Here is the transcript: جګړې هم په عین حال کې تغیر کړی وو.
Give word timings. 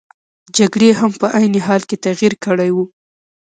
جګړې 0.57 0.89
هم 0.99 1.11
په 1.21 1.27
عین 1.37 1.53
حال 1.65 1.81
کې 1.89 2.01
تغیر 2.05 2.33
کړی 2.45 2.69
وو. 2.75 2.85